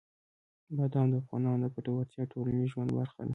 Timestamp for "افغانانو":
1.21-1.61